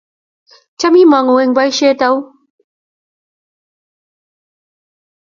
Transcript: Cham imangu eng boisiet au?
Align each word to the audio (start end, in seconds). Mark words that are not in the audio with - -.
Cham 0.79 0.93
imangu 1.03 1.35
eng 1.41 1.53
boisiet 1.55 2.01
au? 2.07 2.15